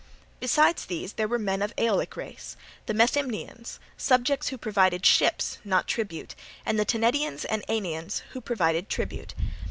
[0.39, 2.57] Besides these there were men of Aeolic race,
[2.87, 6.33] the Methymnians, subjects who provided ships, not tribute,
[6.65, 9.35] and the Tenedians and Aenians who paid tribute.